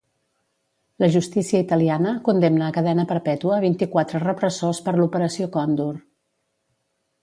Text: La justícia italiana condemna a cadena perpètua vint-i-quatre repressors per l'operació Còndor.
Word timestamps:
La 1.03 1.09
justícia 1.15 1.61
italiana 1.65 2.15
condemna 2.29 2.67
a 2.71 2.75
cadena 2.79 3.07
perpètua 3.13 3.63
vint-i-quatre 3.69 4.25
repressors 4.27 4.85
per 4.89 4.99
l'operació 5.01 5.55
Còndor. 5.59 6.07